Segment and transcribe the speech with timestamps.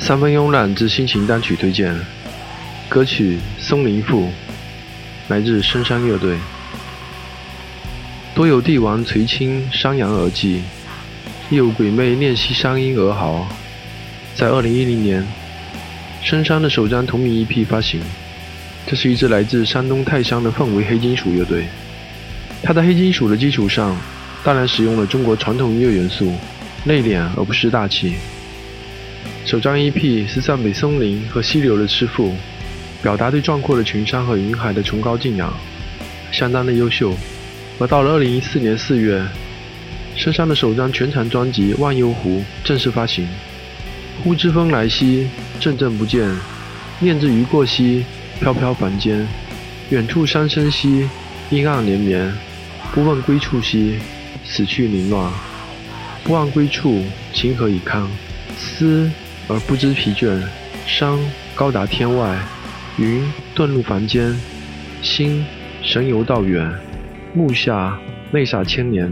[0.00, 1.94] 三分慵懒之心情单曲推荐，
[2.88, 4.22] 歌曲《松林赋》
[5.26, 6.38] 来自深山乐队。
[8.34, 10.62] 多有帝王垂青山羊而祭，
[11.50, 13.46] 亦有鬼魅念溪山阴而嚎。
[14.34, 15.26] 在二零一零年，
[16.22, 18.00] 深山的首张同名 EP 发行。
[18.86, 21.66] 这是一支来自山东泰山的氛围黑金属乐队。
[22.62, 23.94] 它在黑金属的基础上，
[24.42, 26.32] 当然使用了中国传统音乐元素，
[26.84, 28.14] 内敛而不失大气。
[29.44, 32.34] 首张 EP 是赞美松林和溪流的诗赋，
[33.02, 35.52] 表达对壮阔的群山和云海的崇高敬仰，
[36.30, 37.14] 相当的优秀。
[37.78, 39.24] 而到了2014年4月，
[40.16, 43.26] 深山的首张全长专辑《忘忧湖》正式发行。
[44.22, 45.28] 呼之风来兮，
[45.60, 46.28] 阵阵不见；
[46.98, 48.04] 念之鱼过兮，
[48.40, 49.26] 飘飘凡间。
[49.90, 51.08] 远处山声兮，
[51.50, 52.30] 阴暗连绵。
[52.92, 53.98] 不问归处兮，
[54.44, 55.32] 死去凌乱。
[56.24, 58.06] 不忘归处，情何以堪？
[58.58, 59.10] 思。
[59.50, 60.38] 而不知疲倦，
[60.86, 61.18] 山
[61.54, 62.38] 高达天外，
[62.98, 63.22] 云
[63.56, 64.38] 遁入凡间，
[65.00, 65.42] 心
[65.80, 66.70] 神游道远，
[67.32, 67.98] 目下
[68.32, 69.10] 泪洒千年。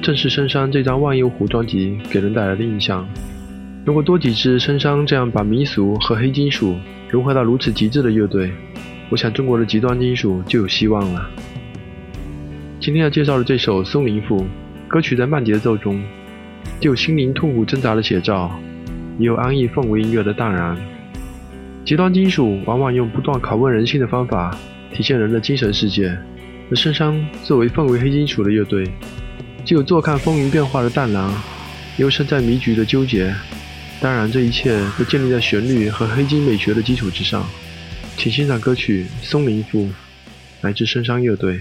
[0.00, 3.04] 正是深山这张《忘忧湖》专辑给人带来的印象。
[3.84, 6.78] 如果多几支深山这样把民俗和黑金属
[7.08, 8.52] 融合到如此极致的乐队，
[9.08, 11.28] 我想中国的极端金属就有希望了。
[12.78, 14.42] 今天要介绍的这首《松林赋》，
[14.86, 16.00] 歌曲在慢节奏中，
[16.80, 18.50] 就有心灵痛苦挣扎的写照。
[19.18, 20.76] 也有安逸氛围音乐的淡然。
[21.84, 24.56] 极端金属往往用不断拷问人性的方法
[24.94, 26.16] 体现人的精神世界，
[26.70, 28.86] 而深山作为氛围黑金属的乐队，
[29.64, 31.30] 既有坐看风云变化的淡然，
[31.98, 33.34] 又身在迷局的纠结。
[34.00, 37.44] 当然，这一切都建立在旋律和黑金美学的基础之上。
[38.16, 39.84] 请欣赏歌曲《松林赋》，
[40.62, 41.60] 来自深山乐队。